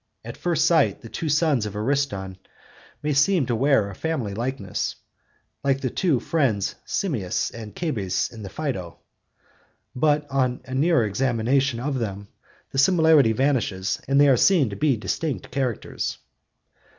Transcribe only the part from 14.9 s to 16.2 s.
distinct characters.